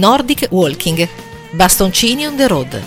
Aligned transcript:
Nordic 0.00 0.46
Walking, 0.48 1.06
bastoncini 1.50 2.24
on 2.24 2.34
the 2.34 2.46
road. 2.46 2.82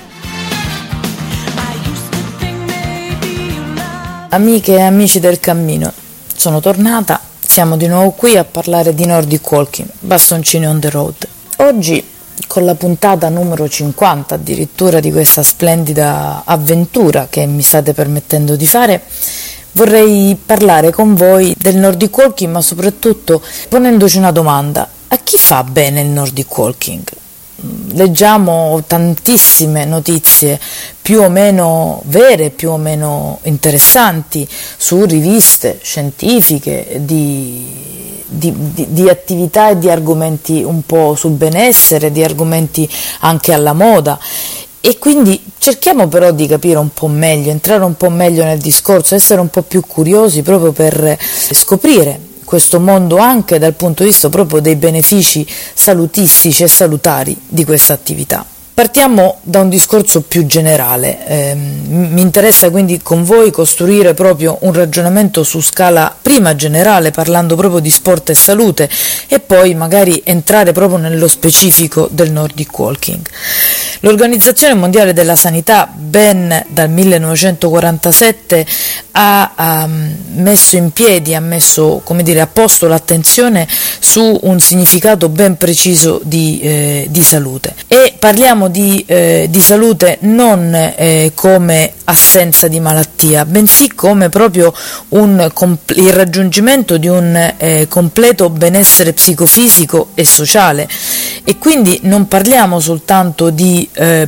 Amiche 4.30 4.74
e 4.74 4.82
amici 4.82 5.20
del 5.20 5.40
cammino, 5.40 5.94
sono 6.36 6.60
tornata, 6.60 7.22
siamo 7.40 7.78
di 7.78 7.86
nuovo 7.86 8.10
qui 8.10 8.36
a 8.36 8.44
parlare 8.44 8.96
di 8.96 9.06
Nordic 9.06 9.52
Walking, 9.52 9.88
bastoncini 10.00 10.66
on 10.66 10.80
the 10.80 10.90
road. 10.90 11.28
Oggi 11.58 12.04
con 12.48 12.66
la 12.66 12.74
puntata 12.74 13.30
numero 13.30 13.70
50 13.70 14.34
addirittura 14.34 15.00
di 15.00 15.12
questa 15.12 15.44
splendida 15.44 16.42
avventura 16.44 17.28
che 17.30 17.46
mi 17.46 17.62
state 17.62 17.94
permettendo 17.94 18.56
di 18.56 18.66
fare, 18.66 19.04
vorrei 19.74 20.36
parlare 20.44 20.90
con 20.90 21.14
voi 21.14 21.54
del 21.60 21.76
Nordic 21.76 22.18
Walking, 22.18 22.52
ma 22.52 22.62
soprattutto 22.62 23.40
ponendoci 23.70 24.18
una 24.18 24.32
domanda. 24.32 24.90
A 25.14 25.20
chi 25.20 25.38
fa 25.38 25.64
bene 25.64 26.02
il 26.02 26.08
Nordic 26.08 26.58
Walking? 26.58 27.04
leggiamo 27.92 28.84
tantissime 28.88 29.86
notizie 29.86 30.60
più 31.04 31.22
o 31.22 31.30
meno 31.30 32.02
vere, 32.06 32.50
più 32.50 32.72
o 32.72 32.78
meno 32.78 33.38
interessanti 33.44 34.46
su 34.50 35.06
riviste 35.06 35.78
scientifiche 35.84 36.98
di, 37.02 38.24
di, 38.26 38.54
di, 38.74 38.88
di, 38.90 39.08
attività 39.08 39.70
e 39.70 39.78
di 39.78 39.88
argomenti 39.88 40.64
un 40.64 40.82
po' 40.82 41.14
sul 41.14 41.34
benessere, 41.34 42.12
di 42.12 42.24
argomenti 42.24 42.90
anche 43.20 43.54
alla 43.54 43.74
moda. 43.74 44.20
E 44.82 44.98
quindi 44.98 45.40
cerchiamo 45.60 46.08
però 46.08 46.32
di 46.32 46.48
capire 46.48 46.80
un 46.80 46.90
po' 46.92 47.08
meglio, 47.08 47.52
entrare 47.52 47.84
un 47.84 47.96
po' 47.96 48.10
meglio 48.10 48.44
nel 48.44 48.58
discorso, 48.58 49.14
essere 49.14 49.42
un 49.42 49.50
po' 49.50 49.62
più 49.62 49.84
curiosi 49.86 50.42
proprio 50.42 50.72
per 50.72 51.16
scoprire 51.52 52.32
questo 52.44 52.80
mondo 52.80 53.18
anche 53.18 53.60
dal 53.60 53.74
punto 53.74 54.04
di 54.04 54.10
vista 54.10 54.30
proprio 54.30 54.60
dei 54.60 54.76
benefici 54.76 55.46
salutistici 55.74 56.64
e 56.64 56.68
salutari 56.68 57.36
di 57.48 57.66
questa 57.66 57.94
attività. 57.94 58.53
Partiamo 58.74 59.38
da 59.44 59.60
un 59.60 59.70
discorso 59.70 60.22
più 60.22 60.48
generale. 60.48 61.28
Eh, 61.28 61.54
mi 61.54 62.22
interessa 62.22 62.72
quindi 62.72 63.00
con 63.04 63.24
voi 63.24 63.52
costruire 63.52 64.16
proprio 64.16 64.58
un 64.62 64.74
ragionamento 64.74 65.44
su 65.44 65.62
scala 65.62 66.16
prima 66.20 66.56
generale, 66.56 67.12
parlando 67.12 67.56
proprio 67.56 67.80
di 67.80 67.92
sport 67.92 68.32
e 68.32 68.34
salute, 68.34 68.90
e 69.28 69.40
poi 69.40 69.76
magari 69.76 70.20
entrare 70.26 70.72
proprio 70.72 70.98
nello 70.98 71.28
specifico 71.28 72.08
del 72.10 72.32
Nordic 72.32 72.80
Walking. 72.80 73.22
L'Organizzazione 74.00 74.74
Mondiale 74.74 75.14
della 75.14 75.36
Sanità, 75.36 75.88
ben 75.96 76.66
dal 76.68 76.90
1947, 76.90 78.66
ha 79.12 79.86
um, 79.86 80.16
messo 80.36 80.76
in 80.76 80.92
piedi, 80.92 81.36
ha 81.36 81.40
messo, 81.40 82.02
dire, 82.24 82.42
ha 82.42 82.48
posto 82.48 82.88
l'attenzione 82.88 83.68
su 84.00 84.40
un 84.44 84.60
significato 84.60 85.30
ben 85.30 85.58
preciso 85.58 86.20
di, 86.24 86.60
eh, 86.62 87.08
di 87.10 87.22
salute. 87.22 87.76
E 87.88 88.16
parliamo 88.18 88.63
di, 88.68 89.04
eh, 89.08 89.48
di 89.50 89.62
salute 89.62 90.18
non 90.22 90.74
eh, 90.74 91.32
come 91.36 91.94
assenza 92.06 92.68
di 92.68 92.80
malattia, 92.80 93.46
bensì 93.46 93.94
come 93.94 94.30
proprio 94.30 94.74
un, 95.10 95.50
il 95.96 96.14
raggiungimento 96.14 96.98
di 96.98 97.08
un 97.08 97.54
eh, 97.58 97.88
completo 97.88 98.50
benessere 98.50 99.14
psicofisico 99.14 100.10
e 100.14 100.26
sociale. 100.26 100.88
E 101.44 101.58
quindi 101.58 102.00
non 102.04 102.28
parliamo 102.28 102.80
soltanto 102.80 103.50
di 103.50 103.88
eh, 103.94 104.28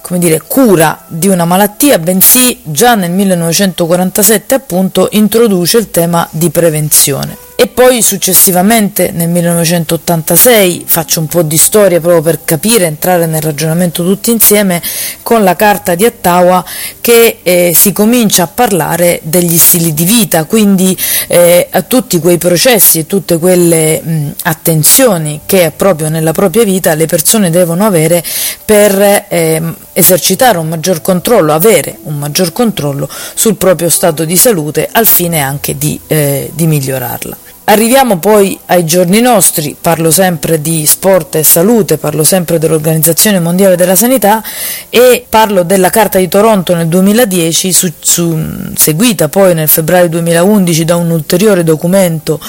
come 0.00 0.18
dire, 0.18 0.42
cura 0.46 1.04
di 1.06 1.28
una 1.28 1.44
malattia, 1.44 1.98
bensì 1.98 2.60
già 2.64 2.94
nel 2.94 3.10
1947 3.10 4.54
appunto 4.54 5.08
introduce 5.12 5.78
il 5.78 5.90
tema 5.90 6.26
di 6.32 6.50
prevenzione 6.50 7.48
e 7.60 7.66
poi 7.66 8.00
successivamente 8.00 9.10
nel 9.10 9.28
1986 9.28 10.84
faccio 10.86 11.20
un 11.20 11.26
po' 11.26 11.42
di 11.42 11.58
storia 11.58 12.00
proprio 12.00 12.22
per 12.22 12.42
capire, 12.42 12.86
entrare 12.86 13.26
nel 13.26 13.42
ragionamento 13.42 14.02
tutti 14.02 14.30
insieme 14.30 14.80
con 15.20 15.44
la 15.44 15.54
carta 15.56 15.94
di 15.94 16.06
Ottawa 16.06 16.64
che 17.02 17.40
eh, 17.42 17.72
si 17.74 17.92
comincia 17.92 18.44
a 18.44 18.46
parlare 18.46 19.20
degli 19.24 19.58
stili 19.58 19.92
di 19.92 20.04
vita, 20.04 20.44
quindi 20.44 20.96
eh, 21.26 21.68
a 21.70 21.82
tutti 21.82 22.18
quei 22.18 22.38
processi 22.38 23.00
e 23.00 23.06
tutte 23.06 23.36
quelle 23.36 24.00
mh, 24.00 24.30
attenzioni 24.44 25.42
che 25.44 25.70
proprio 25.76 26.08
nella 26.08 26.32
propria 26.32 26.64
vita 26.64 26.94
le 26.94 27.04
persone 27.04 27.50
devono 27.50 27.84
avere 27.84 28.24
per 28.64 29.26
eh, 29.28 29.62
esercitare 29.92 30.56
un 30.56 30.66
maggior 30.66 31.02
controllo, 31.02 31.52
avere 31.52 31.98
un 32.04 32.16
maggior 32.16 32.52
controllo 32.52 33.06
sul 33.34 33.56
proprio 33.56 33.90
stato 33.90 34.24
di 34.24 34.38
salute 34.38 34.88
al 34.90 35.06
fine 35.06 35.40
anche 35.40 35.76
di, 35.76 36.00
eh, 36.06 36.50
di 36.54 36.66
migliorarla. 36.66 37.48
Arriviamo 37.70 38.18
poi 38.18 38.58
ai 38.66 38.84
giorni 38.84 39.20
nostri, 39.20 39.76
parlo 39.80 40.10
sempre 40.10 40.60
di 40.60 40.84
sport 40.86 41.36
e 41.36 41.44
salute, 41.44 41.98
parlo 41.98 42.24
sempre 42.24 42.58
dell'Organizzazione 42.58 43.38
Mondiale 43.38 43.76
della 43.76 43.94
Sanità 43.94 44.42
e 44.88 45.24
parlo 45.28 45.62
della 45.62 45.88
Carta 45.88 46.18
di 46.18 46.26
Toronto 46.26 46.74
nel 46.74 46.88
2010, 46.88 47.72
su, 47.72 47.92
su, 48.00 48.36
seguita 48.74 49.28
poi 49.28 49.54
nel 49.54 49.68
febbraio 49.68 50.08
2011 50.08 50.84
da 50.84 50.96
un 50.96 51.10
ulteriore 51.10 51.62
documento 51.62 52.40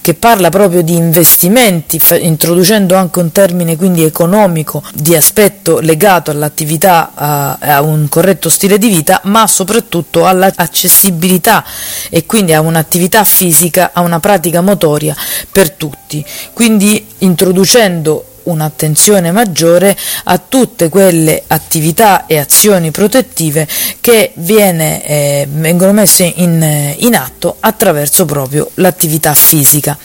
che 0.00 0.14
parla 0.14 0.48
proprio 0.48 0.82
di 0.82 0.94
investimenti, 0.94 1.98
fa, 1.98 2.16
introducendo 2.16 2.94
anche 2.94 3.18
un 3.18 3.32
termine 3.32 3.76
quindi 3.76 4.04
economico 4.04 4.84
di 4.94 5.16
aspetto 5.16 5.80
legato 5.80 6.30
all'attività, 6.30 7.10
a, 7.16 7.58
a 7.58 7.82
un 7.82 8.08
corretto 8.08 8.48
stile 8.48 8.78
di 8.78 8.86
vita, 8.86 9.20
ma 9.24 9.44
soprattutto 9.48 10.24
all'accessibilità 10.24 11.64
e 12.10 12.26
quindi 12.26 12.52
a 12.52 12.60
un'attività 12.60 13.24
fisica, 13.24 13.90
a 13.92 14.02
una 14.02 14.20
pratica 14.20 14.66
motoria 14.68 15.16
per 15.50 15.70
tutti, 15.70 16.24
quindi 16.52 17.06
introducendo 17.18 18.24
un'attenzione 18.48 19.30
maggiore 19.30 19.96
a 20.24 20.38
tutte 20.38 20.88
quelle 20.88 21.42
attività 21.46 22.26
e 22.26 22.38
azioni 22.38 22.90
protettive 22.90 23.66
che 24.00 24.32
viene, 24.36 25.04
eh, 25.04 25.46
vengono 25.50 25.92
messe 25.92 26.32
in, 26.36 26.94
in, 26.98 27.14
atto 27.14 27.56
attraverso 27.60 28.24
proprio 28.24 28.70
l'attività 28.74 29.34
fisica, 29.34 29.96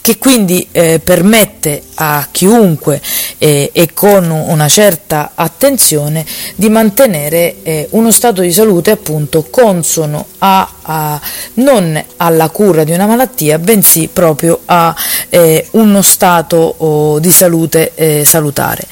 che 0.00 0.18
quindi 0.18 0.68
eh, 0.72 1.00
permette 1.02 1.82
a 1.94 2.28
chiunque 2.30 3.00
eh, 3.38 3.70
e 3.72 3.92
con 3.92 4.30
una 4.30 4.68
certa 4.68 5.32
attenzione 5.34 6.24
di 6.54 6.68
mantenere 6.68 7.56
eh, 7.62 7.88
uno 7.90 8.10
stato 8.10 8.40
di 8.40 8.52
salute 8.52 8.90
appunto 8.90 9.46
consono 9.50 10.26
a, 10.38 10.68
a, 10.82 11.20
non 11.54 12.02
alla 12.16 12.48
cura 12.50 12.84
di 12.84 12.92
una 12.92 13.06
malattia 13.06 13.58
bensì 13.58 14.08
proprio 14.12 14.60
a 14.64 14.94
eh, 15.28 15.66
uno 15.72 16.02
stato 16.02 16.56
oh, 16.78 17.18
di 17.18 17.30
salute 17.30 17.92
eh, 17.94 18.24
salutare. 18.24 18.86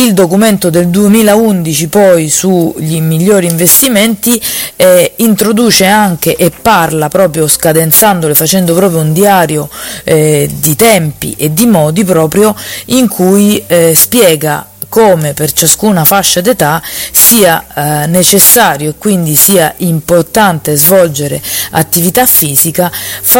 Il 0.00 0.14
documento 0.14 0.70
del 0.70 0.90
2011 0.90 1.88
poi 1.88 2.28
sugli 2.28 3.00
migliori 3.00 3.48
investimenti 3.48 4.40
eh, 4.76 5.14
introduce 5.16 5.86
anche 5.86 6.36
e 6.36 6.52
parla 6.52 7.08
proprio 7.08 7.48
scadenzandole, 7.48 8.36
facendo 8.36 8.76
proprio 8.76 9.00
un 9.00 9.12
diario 9.12 9.68
eh, 10.04 10.48
di 10.60 10.76
tempi 10.76 11.34
e 11.36 11.52
di 11.52 11.66
modi 11.66 12.04
proprio 12.04 12.54
in 12.86 13.08
cui 13.08 13.60
eh, 13.66 13.92
spiega 13.92 14.64
come 14.88 15.34
per 15.34 15.52
ciascuna 15.52 16.04
fascia 16.04 16.40
d'età 16.40 16.82
sia 17.12 17.64
eh, 17.74 18.06
necessario 18.06 18.90
e 18.90 18.94
quindi 18.96 19.34
sia 19.34 19.74
importante 19.78 20.76
svolgere 20.76 21.40
attività 21.70 22.26
fisica 22.26 22.90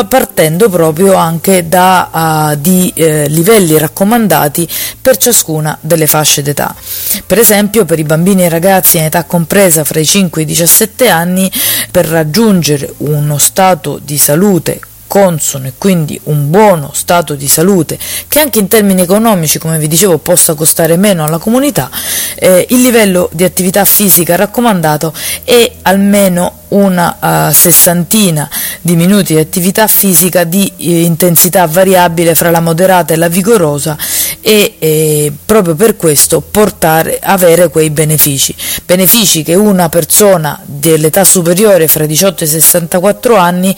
partendo 0.08 0.68
proprio 0.68 1.14
anche 1.14 1.68
da 1.68 2.50
uh, 2.52 2.56
di 2.60 2.92
eh, 2.94 3.28
livelli 3.28 3.76
raccomandati 3.78 4.68
per 5.00 5.16
ciascuna 5.16 5.76
delle 5.80 6.06
fasce 6.06 6.42
d'età. 6.42 6.74
Per 7.26 7.38
esempio 7.38 7.84
per 7.84 7.98
i 7.98 8.04
bambini 8.04 8.44
e 8.44 8.48
ragazzi 8.48 8.98
in 8.98 9.04
età 9.04 9.24
compresa 9.24 9.84
fra 9.84 10.00
i 10.00 10.06
5 10.06 10.40
e 10.40 10.44
i 10.44 10.46
17 10.46 11.08
anni 11.08 11.50
per 11.90 12.06
raggiungere 12.06 12.94
uno 12.98 13.38
stato 13.38 13.98
di 14.02 14.18
salute 14.18 14.80
consono 15.08 15.66
e 15.66 15.72
quindi 15.76 16.20
un 16.24 16.50
buono 16.50 16.90
stato 16.92 17.34
di 17.34 17.48
salute 17.48 17.98
che 18.28 18.38
anche 18.38 18.60
in 18.60 18.68
termini 18.68 19.00
economici, 19.00 19.58
come 19.58 19.78
vi 19.78 19.88
dicevo, 19.88 20.18
possa 20.18 20.54
costare 20.54 20.96
meno 20.96 21.24
alla 21.24 21.38
comunità, 21.38 21.90
eh, 22.36 22.64
il 22.68 22.80
livello 22.80 23.28
di 23.32 23.42
attività 23.42 23.84
fisica 23.84 24.36
raccomandato 24.36 25.12
è 25.42 25.72
almeno 25.82 26.58
una 26.68 27.16
uh, 27.48 27.50
sessantina 27.50 28.48
di 28.82 28.94
minuti 28.94 29.34
di 29.34 29.40
attività 29.40 29.86
fisica 29.86 30.44
di 30.44 30.70
eh, 30.76 31.00
intensità 31.02 31.66
variabile 31.66 32.34
fra 32.34 32.50
la 32.50 32.60
moderata 32.60 33.14
e 33.14 33.16
la 33.16 33.28
vigorosa 33.28 33.96
e 34.40 34.76
eh, 34.78 35.32
proprio 35.44 35.74
per 35.74 35.96
questo 35.96 36.40
portare, 36.40 37.18
avere 37.22 37.68
quei 37.68 37.90
benefici. 37.90 38.54
Benefici 38.84 39.42
che 39.42 39.54
una 39.54 39.88
persona 39.88 40.60
dell'età 40.64 41.24
superiore 41.24 41.88
fra 41.88 42.04
i 42.04 42.06
18 42.06 42.44
e 42.44 42.46
i 42.46 42.50
64 42.50 43.36
anni 43.36 43.74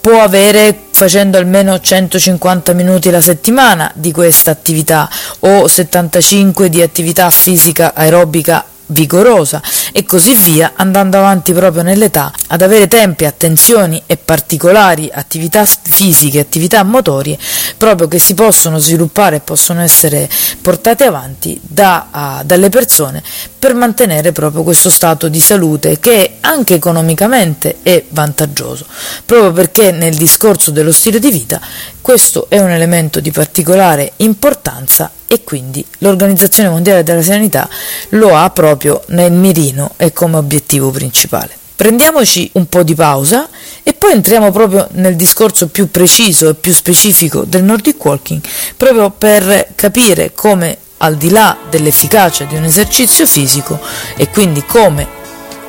può 0.00 0.22
avere 0.22 0.76
facendo 0.92 1.38
almeno 1.38 1.78
150 1.80 2.72
minuti 2.72 3.10
la 3.10 3.20
settimana 3.20 3.90
di 3.94 4.12
questa 4.12 4.50
attività 4.50 5.08
o 5.40 5.66
75 5.66 6.68
di 6.68 6.82
attività 6.82 7.30
fisica 7.30 7.94
aerobica 7.94 8.64
vigorosa 8.90 9.62
e 9.92 10.04
così 10.04 10.34
via, 10.34 10.72
andando 10.76 11.18
avanti 11.18 11.52
proprio 11.52 11.82
nell'età, 11.82 12.32
ad 12.48 12.62
avere 12.62 12.86
tempi, 12.86 13.24
attenzioni 13.24 14.02
e 14.06 14.16
particolari 14.16 15.10
attività 15.12 15.64
fisiche, 15.64 16.38
attività 16.38 16.82
motorie, 16.84 17.38
proprio 17.76 18.08
che 18.08 18.18
si 18.18 18.34
possono 18.34 18.78
sviluppare 18.78 19.36
e 19.36 19.40
possono 19.40 19.80
essere 19.80 20.28
portate 20.60 21.04
avanti 21.04 21.58
da, 21.62 22.38
uh, 22.40 22.44
dalle 22.44 22.68
persone 22.68 23.22
per 23.60 23.74
mantenere 23.74 24.32
proprio 24.32 24.62
questo 24.62 24.88
stato 24.88 25.28
di 25.28 25.38
salute 25.38 26.00
che 26.00 26.38
anche 26.40 26.74
economicamente 26.74 27.76
è 27.82 28.02
vantaggioso, 28.08 28.86
proprio 29.26 29.52
perché 29.52 29.92
nel 29.92 30.14
discorso 30.14 30.70
dello 30.70 30.92
stile 30.92 31.18
di 31.18 31.30
vita 31.30 31.60
questo 32.00 32.46
è 32.48 32.58
un 32.58 32.70
elemento 32.70 33.20
di 33.20 33.30
particolare 33.30 34.12
importanza 34.16 35.12
e 35.26 35.44
quindi 35.44 35.84
l'Organizzazione 35.98 36.70
Mondiale 36.70 37.02
della 37.02 37.20
Sanità 37.20 37.68
lo 38.10 38.34
ha 38.34 38.48
proprio 38.48 39.02
nel 39.08 39.30
mirino 39.30 39.92
e 39.98 40.14
come 40.14 40.38
obiettivo 40.38 40.90
principale. 40.90 41.58
Prendiamoci 41.76 42.48
un 42.54 42.66
po' 42.66 42.82
di 42.82 42.94
pausa 42.94 43.46
e 43.82 43.92
poi 43.92 44.12
entriamo 44.12 44.50
proprio 44.52 44.88
nel 44.92 45.16
discorso 45.16 45.68
più 45.68 45.90
preciso 45.90 46.48
e 46.48 46.54
più 46.54 46.72
specifico 46.72 47.44
del 47.44 47.62
Nordic 47.62 48.02
Walking, 48.02 48.40
proprio 48.76 49.10
per 49.10 49.68
capire 49.74 50.32
come 50.34 50.76
al 51.02 51.16
di 51.16 51.30
là 51.30 51.56
dell'efficacia 51.68 52.44
di 52.44 52.56
un 52.56 52.64
esercizio 52.64 53.26
fisico 53.26 53.80
e 54.16 54.28
quindi 54.28 54.64
come 54.64 55.18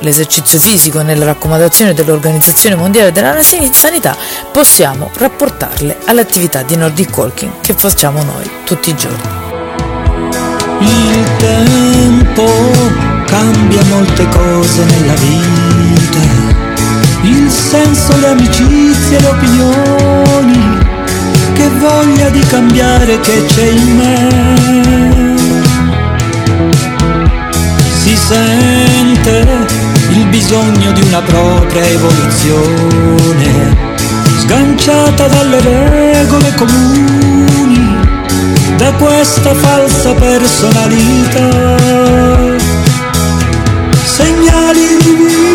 l'esercizio 0.02 0.58
fisico 0.58 1.02
nelle 1.02 1.24
raccomandazioni 1.24 1.94
dell'Organizzazione 1.94 2.74
Mondiale 2.74 3.12
della 3.12 3.40
Sanità, 3.42 4.16
possiamo 4.50 5.10
rapportarle 5.14 5.98
alle 6.06 6.20
attività 6.20 6.62
di 6.62 6.76
Nordic 6.76 7.16
Walking 7.16 7.52
che 7.60 7.74
facciamo 7.74 8.22
noi 8.22 8.50
tutti 8.64 8.90
i 8.90 8.96
giorni. 8.96 9.40
Il 10.80 11.26
tempo 11.38 12.46
cambia 13.26 13.82
molte 13.84 14.26
cose 14.28 14.84
nella 14.84 15.14
vita, 15.14 16.18
il 17.22 17.48
senso, 17.50 18.16
le 18.18 18.26
amicizie, 18.26 19.20
le 19.20 19.28
opinioni, 19.28 20.78
che 21.54 21.68
voglia 21.78 22.28
di 22.30 22.40
cambiare 22.46 23.20
che 23.20 23.44
c'è 23.46 23.64
in 23.64 23.96
me. 23.96 25.11
Sente 28.32 29.44
il 30.10 30.26
bisogno 30.28 30.92
di 30.92 31.02
una 31.02 31.20
propria 31.20 31.84
evoluzione, 31.84 33.76
sganciata 34.40 35.26
dalle 35.26 35.60
regole 35.60 36.54
comuni, 36.54 37.96
da 38.76 38.92
questa 38.94 39.54
falsa 39.54 40.14
personalità. 40.14 41.48
Segnali 44.04 44.96
di 45.00 45.14
vita 45.18 45.51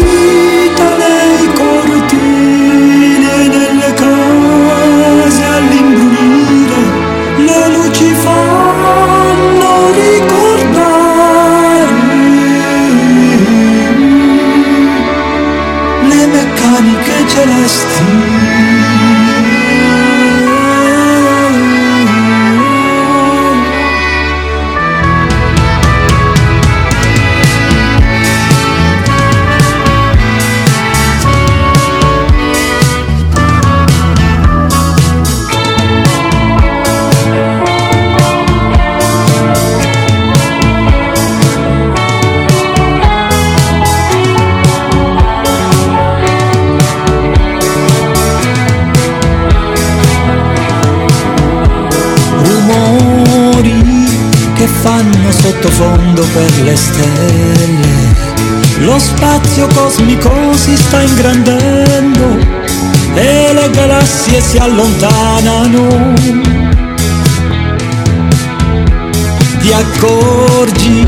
per 56.34 56.62
le 56.64 56.76
stelle. 56.76 58.16
Lo 58.80 59.00
spazio 59.00 59.68
cosmico 59.74 60.32
si 60.54 60.76
sta 60.76 61.02
ingrandendo 61.02 62.38
e 63.16 63.54
le 63.54 63.70
galassie 63.72 64.42
si 64.42 64.58
allontanano. 64.58 66.14
Ti 69.60 69.74
accorgi 69.74 71.08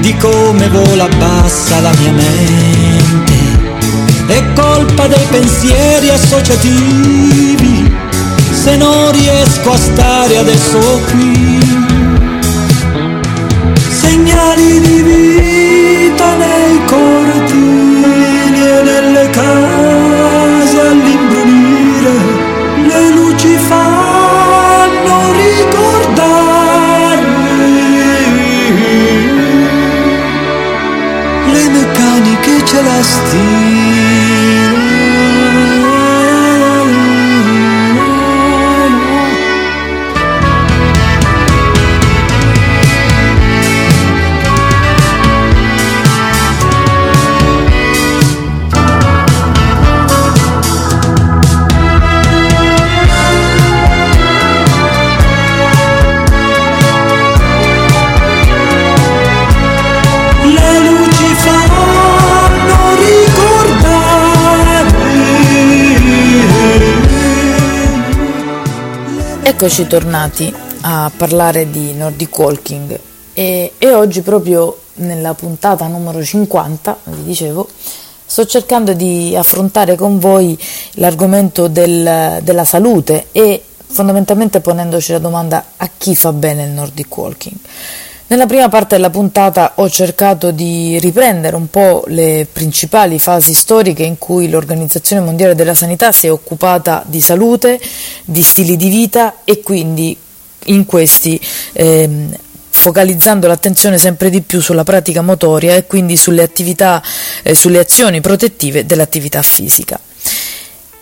di 0.00 0.16
come 0.16 0.68
vola 0.68 1.08
bassa 1.18 1.80
la 1.80 1.92
mia 1.98 2.12
mente? 2.12 3.38
È 4.26 4.42
colpa 4.54 5.06
dei 5.06 5.26
pensieri 5.30 6.10
associativi 6.10 7.90
se 8.52 8.76
non 8.76 9.10
riesco 9.10 9.72
a 9.72 9.76
stare 9.76 10.36
adesso 10.36 10.78
qui 11.10 11.49
segnali 14.20 14.80
di 14.80 15.59
Eccoci 69.62 69.86
tornati 69.86 70.50
a 70.80 71.12
parlare 71.14 71.68
di 71.68 71.92
Nordic 71.92 72.38
Walking 72.38 72.98
e, 73.34 73.72
e, 73.76 73.92
oggi 73.92 74.22
proprio 74.22 74.84
nella 74.94 75.34
puntata 75.34 75.86
numero 75.86 76.24
50, 76.24 77.00
vi 77.04 77.24
dicevo, 77.24 77.68
sto 78.24 78.46
cercando 78.46 78.94
di 78.94 79.36
affrontare 79.36 79.96
con 79.96 80.18
voi 80.18 80.58
l'argomento 80.92 81.68
del, 81.68 82.40
della 82.42 82.64
salute 82.64 83.26
e 83.32 83.62
fondamentalmente 83.86 84.60
ponendoci 84.60 85.12
la 85.12 85.18
domanda 85.18 85.72
a 85.76 85.90
chi 85.94 86.16
fa 86.16 86.32
bene 86.32 86.64
il 86.64 86.70
Nordic 86.70 87.14
Walking. 87.14 87.56
Nella 88.30 88.46
prima 88.46 88.68
parte 88.68 88.94
della 88.94 89.10
puntata 89.10 89.72
ho 89.74 89.90
cercato 89.90 90.52
di 90.52 91.00
riprendere 91.00 91.56
un 91.56 91.68
po' 91.68 92.04
le 92.06 92.46
principali 92.50 93.18
fasi 93.18 93.52
storiche 93.54 94.04
in 94.04 94.18
cui 94.18 94.48
l'Organizzazione 94.48 95.20
Mondiale 95.20 95.56
della 95.56 95.74
Sanità 95.74 96.12
si 96.12 96.28
è 96.28 96.30
occupata 96.30 97.02
di 97.04 97.20
salute, 97.20 97.80
di 98.24 98.40
stili 98.42 98.76
di 98.76 98.88
vita 98.88 99.38
e 99.42 99.62
quindi 99.62 100.16
in 100.66 100.86
questi 100.86 101.40
ehm, 101.72 102.32
focalizzando 102.68 103.48
l'attenzione 103.48 103.98
sempre 103.98 104.30
di 104.30 104.42
più 104.42 104.60
sulla 104.60 104.84
pratica 104.84 105.22
motoria 105.22 105.74
e 105.74 105.88
quindi 105.88 106.16
sulle 106.16 106.44
attività, 106.44 107.02
eh, 107.42 107.56
sulle 107.56 107.80
azioni 107.80 108.20
protettive 108.20 108.86
dell'attività 108.86 109.42
fisica. 109.42 109.98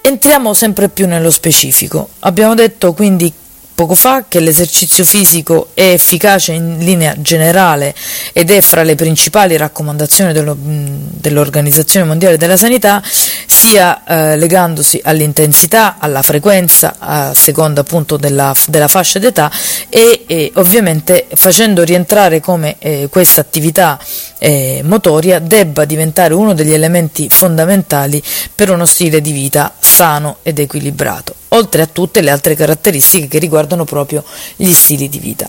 Entriamo 0.00 0.54
sempre 0.54 0.88
più 0.88 1.06
nello 1.06 1.30
specifico. 1.30 2.08
Abbiamo 2.20 2.54
detto 2.54 2.94
quindi 2.94 3.30
poco 3.78 3.94
fa 3.94 4.24
che 4.26 4.40
l'esercizio 4.40 5.04
fisico 5.04 5.68
è 5.72 5.92
efficace 5.92 6.50
in 6.50 6.78
linea 6.80 7.14
generale 7.16 7.94
ed 8.32 8.50
è 8.50 8.60
fra 8.60 8.82
le 8.82 8.96
principali 8.96 9.56
raccomandazioni 9.56 10.32
dello, 10.32 10.56
dell'Organizzazione 10.58 12.04
Mondiale 12.04 12.36
della 12.36 12.56
Sanità, 12.56 13.00
sia 13.46 14.02
eh, 14.04 14.36
legandosi 14.36 15.00
all'intensità, 15.04 15.94
alla 16.00 16.22
frequenza, 16.22 16.96
a 16.98 17.32
seconda 17.34 17.82
appunto 17.82 18.16
della, 18.16 18.52
della 18.66 18.88
fascia 18.88 19.20
d'età 19.20 19.48
e, 19.88 20.24
e, 20.26 20.50
ovviamente 20.56 21.28
facendo 21.32 21.84
rientrare 21.84 22.40
come 22.40 22.78
eh, 22.80 23.06
questa 23.08 23.40
attività 23.40 23.96
eh, 24.38 24.82
motoria 24.84 25.38
debba 25.38 25.84
diventare 25.84 26.34
uno 26.34 26.54
degli 26.54 26.72
elementi 26.72 27.28
fondamentali 27.28 28.22
per 28.54 28.70
uno 28.70 28.86
stile 28.86 29.20
di 29.20 29.32
vita 29.32 29.74
sano 29.78 30.38
ed 30.42 30.58
equilibrato 30.58 31.34
oltre 31.48 31.82
a 31.82 31.86
tutte 31.86 32.20
le 32.20 32.30
altre 32.30 32.54
caratteristiche 32.54 33.28
che 33.28 33.38
riguardano 33.38 33.84
proprio 33.84 34.24
gli 34.56 34.72
stili 34.72 35.08
di 35.08 35.18
vita. 35.18 35.48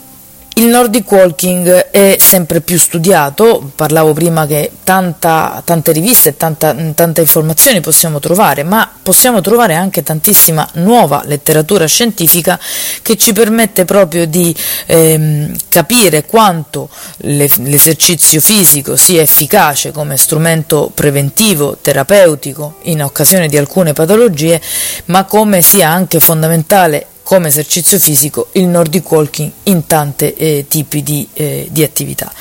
Il 0.59 0.65
Nordic 0.65 1.09
Walking 1.09 1.69
è 1.89 2.17
sempre 2.19 2.59
più 2.59 2.77
studiato, 2.77 3.71
parlavo 3.75 4.11
prima 4.11 4.45
che 4.45 4.69
tanta, 4.83 5.61
tante 5.63 5.93
riviste 5.93 6.29
e 6.29 6.35
tanta 6.35 6.75
informazione 7.21 7.79
possiamo 7.79 8.19
trovare, 8.19 8.63
ma 8.63 8.91
possiamo 9.01 9.39
trovare 9.39 9.75
anche 9.75 10.03
tantissima 10.03 10.67
nuova 10.73 11.21
letteratura 11.23 11.85
scientifica 11.85 12.59
che 13.01 13.15
ci 13.15 13.31
permette 13.31 13.85
proprio 13.85 14.27
di 14.27 14.53
ehm, 14.87 15.55
capire 15.69 16.25
quanto 16.25 16.89
le, 17.19 17.47
l'esercizio 17.59 18.41
fisico 18.41 18.97
sia 18.97 19.21
efficace 19.21 19.93
come 19.93 20.17
strumento 20.17 20.91
preventivo, 20.93 21.77
terapeutico 21.81 22.79
in 22.81 23.01
occasione 23.01 23.47
di 23.47 23.55
alcune 23.55 23.93
patologie, 23.93 24.59
ma 25.05 25.23
come 25.23 25.61
sia 25.61 25.89
anche 25.89 26.19
fondamentale 26.19 27.05
come 27.29 27.50
esercizio 27.50 28.00
fisico 28.00 28.48
il 28.53 28.65
Nordic 28.65 29.12
Walking 29.12 29.51
in 29.65 29.86
tanti 29.86 30.33
eh, 30.33 30.65
tipi 30.67 31.03
di, 31.03 31.27
eh, 31.33 31.67
di, 31.69 31.83
attività. 31.83 32.33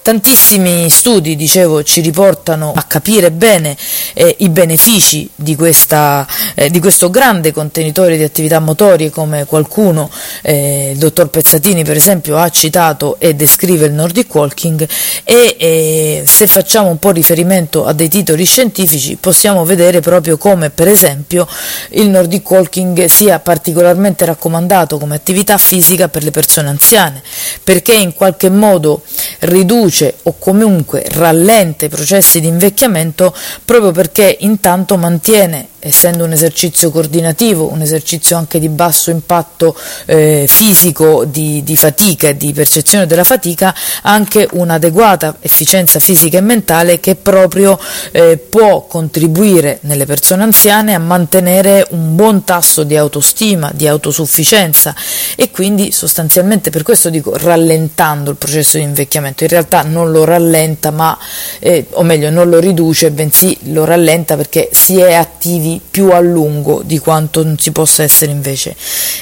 Tantissimi 0.00 0.88
studi, 0.88 1.36
dicevo, 1.36 1.82
ci 1.82 2.00
riportano 2.00 2.72
a 2.74 2.82
capire 2.84 3.32
bene 3.32 3.76
eh, 4.14 4.36
i 4.38 4.48
benefici 4.48 5.28
di, 5.34 5.54
questa, 5.56 6.26
eh, 6.54 6.70
di, 6.70 6.80
questo 6.80 7.10
grande 7.10 7.52
contenitore 7.52 8.16
di 8.16 8.22
attività 8.22 8.60
motorie 8.60 9.10
come 9.10 9.44
qualcuno, 9.44 10.10
eh, 10.40 10.92
il 10.92 10.98
dottor 10.98 11.28
Pezzatini 11.28 11.84
per 11.84 11.96
esempio, 11.96 12.38
ha 12.38 12.48
citato 12.48 13.16
e 13.18 13.34
descrive 13.34 13.84
il 13.84 13.92
Nordic 13.92 14.34
Walking 14.34 14.88
e 15.22 15.56
eh, 15.58 16.22
se 16.26 16.46
facciamo 16.46 16.88
un 16.88 16.98
po' 16.98 17.10
riferimento 17.10 17.84
a 17.84 17.92
dei 17.92 18.08
titoli 18.08 18.46
scientifici 18.46 19.16
possiamo 19.16 19.66
vedere 19.66 20.00
proprio 20.00 20.38
come 20.38 20.70
per 20.70 20.88
esempio 20.88 21.46
il 21.90 22.08
Nordic 22.08 22.50
Walking 22.50 23.04
sia 23.04 23.38
particolarmente 23.38 24.28
raccomandato 24.30 24.98
come 24.98 25.14
attività 25.14 25.58
fisica 25.58 26.08
per 26.08 26.24
le 26.24 26.30
persone 26.30 26.68
anziane, 26.68 27.22
perché 27.62 27.94
in 27.94 28.14
qualche 28.14 28.50
modo 28.50 29.02
riduce 29.40 30.16
o 30.24 30.36
comunque 30.38 31.04
rallenta 31.10 31.84
i 31.84 31.88
processi 31.88 32.40
di 32.40 32.46
invecchiamento 32.46 33.34
proprio 33.64 33.92
perché 33.92 34.36
intanto 34.40 34.96
mantiene 34.96 35.68
essendo 35.80 36.24
un 36.24 36.32
esercizio 36.32 36.90
coordinativo, 36.90 37.70
un 37.72 37.80
esercizio 37.80 38.36
anche 38.36 38.60
di 38.60 38.68
basso 38.68 39.10
impatto 39.10 39.74
eh, 40.04 40.44
fisico, 40.48 41.24
di, 41.24 41.62
di 41.64 41.76
fatica 41.76 42.28
e 42.28 42.36
di 42.36 42.52
percezione 42.52 43.06
della 43.06 43.24
fatica, 43.24 43.74
anche 44.02 44.46
un'adeguata 44.52 45.36
efficienza 45.40 45.98
fisica 45.98 46.38
e 46.38 46.42
mentale 46.42 47.00
che 47.00 47.16
proprio 47.16 47.78
eh, 48.12 48.36
può 48.36 48.86
contribuire 48.86 49.78
nelle 49.82 50.04
persone 50.04 50.42
anziane 50.42 50.94
a 50.94 50.98
mantenere 50.98 51.86
un 51.90 52.14
buon 52.14 52.44
tasso 52.44 52.82
di 52.84 52.96
autostima, 52.96 53.70
di 53.74 53.88
autosufficienza 53.88 54.94
e 55.34 55.50
quindi 55.50 55.92
sostanzialmente 55.92 56.70
per 56.70 56.82
questo 56.82 57.08
dico 57.08 57.36
rallentando 57.36 58.30
il 58.30 58.36
processo 58.36 58.76
di 58.76 58.84
invecchiamento, 58.84 59.44
in 59.44 59.50
realtà 59.50 59.82
non 59.82 60.10
lo 60.10 60.24
rallenta 60.24 60.90
ma, 60.90 61.16
eh, 61.58 61.86
o 61.92 62.02
meglio 62.02 62.30
non 62.30 62.50
lo 62.50 62.58
riduce, 62.58 63.10
bensì 63.10 63.56
lo 63.72 63.84
rallenta 63.84 64.36
perché 64.36 64.68
si 64.72 64.98
è 64.98 65.14
attivi 65.14 65.69
attivi 65.70 65.80
più 65.90 66.10
a 66.10 66.18
lungo 66.20 66.82
di 66.84 66.98
quanto 66.98 67.44
non 67.44 67.58
si 67.58 67.70
possa 67.70 68.02
essere 68.02 68.32
invece 68.32 68.74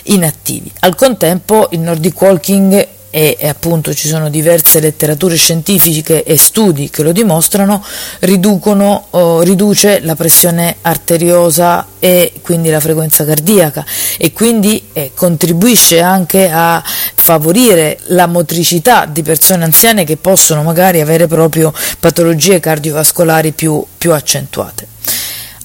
inattivi. 0.05 0.71
Al 0.81 0.95
contempo 0.95 1.69
il 1.73 1.81
Nordic 1.81 2.21
Walking 2.21 2.88
e, 3.11 3.37
e, 3.38 3.49
appunto 3.49 3.95
ci 3.95 4.07
sono 4.07 4.28
diverse 4.28 4.81
letterature 4.81 5.35
scientifiche 5.35 6.25
e 6.25 6.37
studi 6.37 6.90
che 6.90 7.02
lo 7.02 7.12
dimostrano, 7.12 7.83
riducono, 8.21 9.07
oh, 9.11 9.40
riduce 9.40 10.00
la 10.00 10.14
pressione 10.14 10.76
arteriosa 10.83 11.87
e 11.99 12.33
quindi 12.43 12.69
la 12.69 12.81
frequenza 12.81 13.25
cardiaca 13.25 13.85
e 14.19 14.33
quindi 14.33 14.88
eh, 14.93 15.12
contribuisce 15.14 16.00
anche 16.00 16.50
a 16.52 16.83
favorire 16.85 17.99
la 18.09 18.26
motricità 18.26 19.07
di 19.07 19.23
persone 19.23 19.64
anziane 19.64 20.05
che 20.05 20.19
possono 20.19 20.62
magari 20.62 21.00
avere 21.00 21.26
proprio 21.26 21.73
patologie 21.99 22.61
cardiovascolari 22.61 23.52
più, 23.52 23.83
più 23.97 24.12
accentuate. 24.12 24.97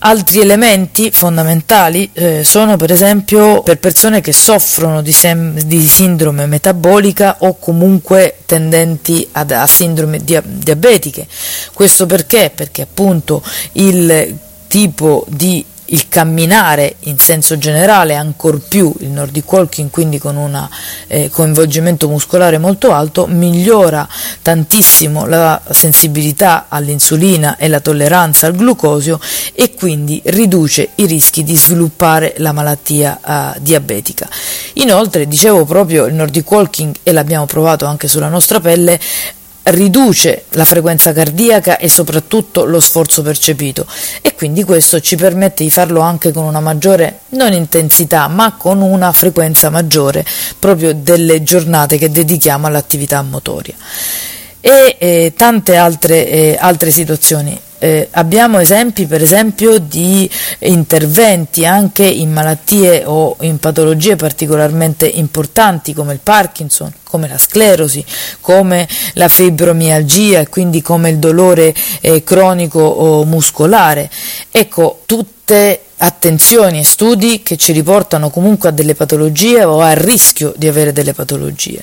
Altri 0.05 0.41
elementi 0.41 1.11
fondamentali 1.11 2.09
eh, 2.11 2.43
sono 2.43 2.75
per 2.75 2.91
esempio 2.91 3.63
per 3.63 3.79
persone 3.79 4.19
che 4.19 4.33
soffrono 4.33 5.01
di, 5.01 5.13
sem- 5.13 5.61
di 5.61 5.81
sindrome 5.87 6.45
metabolica 6.45 7.37
o 7.39 7.57
comunque 7.57 8.39
tendenti 8.45 9.25
ad, 9.31 9.51
a 9.51 9.65
sindrome 9.65 10.21
dia- 10.21 10.43
diabetiche. 10.45 11.25
Questo 11.73 12.05
perché? 12.05 12.51
Perché 12.53 12.81
appunto 12.81 13.41
il 13.73 14.37
tipo 14.67 15.25
di 15.29 15.63
il 15.93 16.09
camminare 16.09 16.95
in 17.01 17.19
senso 17.19 17.57
generale, 17.57 18.15
ancor 18.15 18.59
più 18.59 18.93
il 18.99 19.09
Nordic 19.09 19.51
Walking, 19.51 19.89
quindi 19.89 20.17
con 20.17 20.35
un 20.35 20.67
eh, 21.07 21.29
coinvolgimento 21.29 22.09
muscolare 22.09 22.57
molto 22.57 22.91
alto, 22.91 23.27
migliora 23.27 24.07
tantissimo 24.41 25.25
la 25.27 25.61
sensibilità 25.69 26.65
all'insulina 26.67 27.57
e 27.57 27.67
la 27.67 27.79
tolleranza 27.79 28.47
al 28.47 28.55
glucosio 28.55 29.19
e 29.53 29.75
quindi 29.75 30.19
riduce 30.25 30.89
i 30.95 31.05
rischi 31.05 31.43
di 31.43 31.55
sviluppare 31.55 32.33
la 32.37 32.51
malattia 32.51 33.19
eh, 33.55 33.59
diabetica. 33.61 34.27
Inoltre, 34.73 35.27
dicevo 35.27 35.63
proprio, 35.63 36.05
il 36.05 36.15
Nordic 36.15 36.49
Walking, 36.49 36.95
e 37.03 37.11
l'abbiamo 37.11 37.45
provato 37.45 37.85
anche 37.85 38.07
sulla 38.07 38.29
nostra 38.29 38.59
pelle, 38.59 38.99
riduce 39.63 40.45
la 40.49 40.65
frequenza 40.65 41.13
cardiaca 41.13 41.77
e 41.77 41.89
soprattutto 41.89 42.65
lo 42.65 42.79
sforzo 42.79 43.21
percepito. 43.21 43.85
E 44.21 44.35
quindi 44.35 44.63
questo 44.63 44.99
ci 44.99 45.15
permette 45.15 45.63
di 45.63 45.69
farlo 45.69 46.01
anche 46.01 46.31
con 46.31 46.43
una 46.43 46.59
maggiore 46.59 47.21
non 47.29 47.53
intensità 47.53 48.27
ma 48.27 48.55
con 48.57 48.81
una 48.81 49.11
frequenza 49.11 49.69
maggiore 49.69 50.25
proprio 50.59 50.93
delle 50.93 51.43
giornate 51.43 51.97
che 51.97 52.11
dedichiamo 52.11 52.67
all'attività 52.67 53.21
motoria. 53.21 53.75
E 54.59 54.95
eh, 54.97 55.33
tante 55.35 55.75
altre, 55.75 56.27
eh, 56.29 56.57
altre 56.59 56.91
situazioni 56.91 57.59
eh, 57.83 58.07
abbiamo 58.11 58.59
esempi 58.59 59.07
per 59.07 59.21
esempio 59.21 59.77
di 59.77 60.29
interventi 60.59 61.65
anche 61.65 62.05
in 62.05 62.31
malattie 62.31 63.03
o 63.05 63.35
in 63.41 63.59
patologie 63.59 64.15
particolarmente 64.15 65.05
importanti 65.05 65.93
come 65.93 66.13
il 66.13 66.21
Parkinson, 66.23 66.93
come 67.03 67.27
la 67.27 67.37
sclerosi, 67.37 68.03
come 68.39 68.87
la 69.15 69.27
fibromialgia 69.27 70.39
e 70.39 70.47
quindi 70.47 70.81
come 70.81 71.09
il 71.09 71.17
dolore 71.17 71.75
eh, 71.99 72.23
cronico 72.23 72.79
o 72.79 73.25
muscolare. 73.25 74.09
Ecco, 74.49 75.01
tutte 75.05 75.81
attenzioni 76.03 76.79
e 76.79 76.83
studi 76.83 77.41
che 77.43 77.55
ci 77.55 77.71
riportano 77.71 78.29
comunque 78.29 78.69
a 78.69 78.71
delle 78.71 78.93
patologie 78.93 79.63
o 79.63 79.79
al 79.79 79.95
rischio 79.95 80.53
di 80.57 80.67
avere 80.67 80.91
delle 80.91 81.13
patologie. 81.13 81.81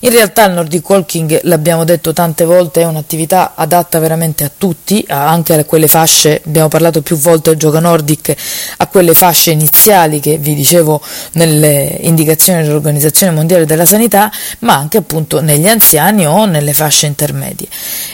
In 0.00 0.10
realtà 0.10 0.44
il 0.46 0.52
Nordic 0.52 0.88
Walking, 0.88 1.40
l'abbiamo 1.42 1.84
detto 1.84 2.12
tante 2.12 2.44
volte, 2.44 2.82
è 2.82 2.84
un'attività 2.84 3.54
adatta 3.56 3.98
veramente 3.98 4.44
a 4.44 4.50
tutti, 4.56 5.04
anche 5.08 5.54
a 5.54 5.64
quelle 5.64 5.88
fasce, 5.88 6.42
abbiamo 6.46 6.68
parlato 6.68 7.02
più 7.02 7.16
volte 7.16 7.50
del 7.50 7.58
gioca 7.58 7.80
nordic, 7.80 8.34
a 8.76 8.86
quelle 8.86 9.14
fasce 9.14 9.50
iniziali 9.50 10.20
che 10.20 10.38
vi 10.38 10.54
dicevo 10.54 11.00
nelle 11.32 11.98
indicazioni 12.02 12.62
dell'Organizzazione 12.62 13.32
Mondiale 13.32 13.66
della 13.66 13.86
Sanità, 13.86 14.30
ma 14.60 14.74
anche 14.74 14.98
appunto 14.98 15.40
negli 15.40 15.66
anziani 15.66 16.24
o 16.24 16.44
nelle 16.44 16.72
fasce 16.72 17.06
intermedie. 17.06 17.66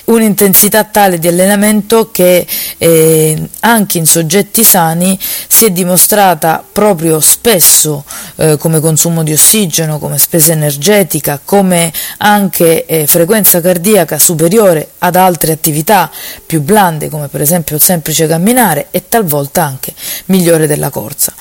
Un'intensità 0.05 0.85
tale 0.85 1.19
di 1.19 1.29
allenamento 1.29 2.11
che 2.11 2.47
eh, 2.79 3.49
anche 3.61 3.99
in 3.99 4.07
soggetti 4.07 4.65
sani 4.65 5.19
si 5.47 5.67
è 5.67 5.71
dimostrata 5.71 6.65
proprio 6.73 7.21
spesso 7.21 8.05
eh, 8.37 8.57
come 8.59 8.81
consumo 8.81 9.23
di 9.23 9.33
ossigeno, 9.33 9.99
come 9.99 10.19
spesa 10.19 10.53
energetica, 10.53 11.41
come 11.45 11.93
anche 12.19 12.87
eh, 12.87 13.07
frequenza 13.07 13.61
cardiaca 13.61 14.19
superiore 14.19 14.93
ad 14.99 15.17
altre 15.17 15.53
attività 15.53 16.11
più 16.45 16.63
blande 16.63 17.09
come 17.09 17.29
per 17.29 17.41
esempio 17.41 17.77
il 17.77 17.83
semplice 17.83 18.27
camminare 18.27 18.89
e 18.91 19.09
talvolta 19.09 19.65
anche 19.65 19.93
migliore 20.27 20.67
della 20.67 20.91
corsa. 20.91 21.33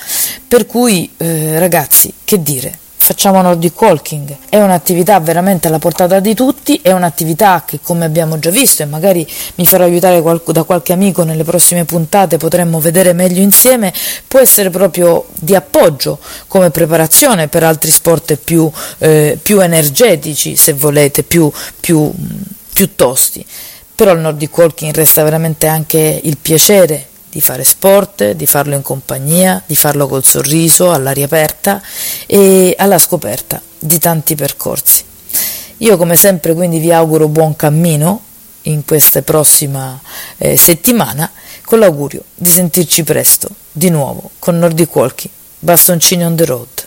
Per 0.46 0.66
cui 0.66 1.12
eh, 1.16 1.58
ragazzi, 1.58 2.12
che 2.24 2.42
dire? 2.42 2.78
Facciamo 3.12 3.42
Nordic 3.42 3.78
Walking. 3.78 4.36
È 4.48 4.58
un'attività 4.58 5.20
veramente 5.20 5.68
alla 5.68 5.78
portata 5.78 6.18
di 6.18 6.34
tutti, 6.34 6.80
è 6.82 6.92
un'attività 6.92 7.62
che 7.66 7.78
come 7.82 8.06
abbiamo 8.06 8.38
già 8.38 8.48
visto 8.48 8.82
e 8.82 8.86
magari 8.86 9.26
mi 9.56 9.66
farò 9.66 9.84
aiutare 9.84 10.22
da 10.46 10.62
qualche 10.62 10.94
amico 10.94 11.22
nelle 11.22 11.44
prossime 11.44 11.84
puntate, 11.84 12.38
potremmo 12.38 12.80
vedere 12.80 13.12
meglio 13.12 13.42
insieme, 13.42 13.92
può 14.26 14.40
essere 14.40 14.70
proprio 14.70 15.26
di 15.34 15.54
appoggio 15.54 16.18
come 16.48 16.70
preparazione 16.70 17.48
per 17.48 17.64
altri 17.64 17.90
sport 17.90 18.36
più, 18.36 18.70
eh, 18.98 19.38
più 19.40 19.60
energetici, 19.60 20.56
se 20.56 20.72
volete, 20.72 21.22
più, 21.22 21.52
più, 21.78 22.10
più 22.72 22.94
tosti. 22.94 23.44
Però 23.94 24.12
il 24.12 24.20
Nordic 24.20 24.56
Walking 24.56 24.94
resta 24.94 25.22
veramente 25.22 25.66
anche 25.66 26.18
il 26.22 26.38
piacere 26.38 27.08
di 27.32 27.40
fare 27.40 27.64
sport, 27.64 28.32
di 28.32 28.44
farlo 28.44 28.74
in 28.74 28.82
compagnia, 28.82 29.62
di 29.64 29.74
farlo 29.74 30.06
col 30.06 30.22
sorriso, 30.22 30.92
all'aria 30.92 31.24
aperta 31.24 31.80
e 32.26 32.74
alla 32.76 32.98
scoperta 32.98 33.58
di 33.78 33.98
tanti 33.98 34.34
percorsi. 34.34 35.02
Io 35.78 35.96
come 35.96 36.16
sempre 36.16 36.52
quindi 36.52 36.78
vi 36.78 36.92
auguro 36.92 37.28
buon 37.28 37.56
cammino 37.56 38.20
in 38.64 38.84
questa 38.84 39.22
prossima 39.22 39.98
eh, 40.36 40.58
settimana 40.58 41.32
con 41.64 41.78
l'augurio 41.78 42.22
di 42.34 42.50
sentirci 42.50 43.02
presto 43.02 43.48
di 43.72 43.88
nuovo 43.88 44.32
con 44.38 44.58
Nordic 44.58 44.94
Walking, 44.94 45.32
bastoncini 45.58 46.26
on 46.26 46.36
the 46.36 46.44
road. 46.44 46.81